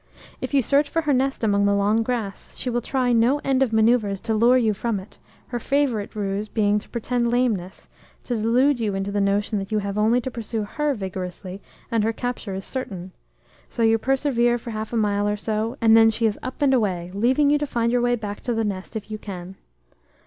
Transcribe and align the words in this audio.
If 0.41 0.55
you 0.55 0.63
search 0.63 0.89
for 0.89 1.03
her 1.03 1.13
nest 1.13 1.43
amongst 1.43 1.67
the 1.67 1.75
long 1.75 2.01
grass, 2.01 2.57
she 2.57 2.71
will 2.71 2.81
try 2.81 3.13
no 3.13 3.37
end 3.43 3.61
of 3.61 3.71
manoeuvres 3.71 4.19
to 4.21 4.33
lure 4.33 4.57
you 4.57 4.73
from 4.73 4.99
it, 4.99 5.19
her 5.49 5.59
favourite 5.59 6.15
ruse 6.15 6.49
being 6.49 6.79
to 6.79 6.89
pretend 6.89 7.29
lameness, 7.29 7.87
to 8.23 8.35
delude 8.35 8.79
you 8.79 8.95
into 8.95 9.11
the 9.11 9.21
notion 9.21 9.59
that 9.59 9.71
you 9.71 9.77
have 9.77 9.99
only 9.99 10.19
to 10.21 10.31
pursue 10.31 10.63
her 10.63 10.95
vigorously, 10.95 11.61
and 11.91 12.03
her 12.03 12.13
capture 12.13 12.55
is 12.55 12.65
certain; 12.65 13.11
so 13.69 13.83
you 13.83 13.99
persevere 13.99 14.57
for 14.57 14.71
half 14.71 14.91
a 14.91 14.97
mile 14.97 15.27
or 15.27 15.37
so, 15.37 15.77
and 15.81 15.95
then 15.95 16.09
she 16.09 16.25
is 16.25 16.39
up 16.41 16.63
and 16.63 16.73
away, 16.73 17.11
leaving 17.13 17.51
you 17.51 17.59
to 17.59 17.67
find 17.67 17.91
your 17.91 18.01
way 18.01 18.15
back 18.15 18.41
to 18.41 18.55
the 18.55 18.63
nest 18.65 18.95
if 18.95 19.11
you 19.11 19.19
can. 19.19 19.53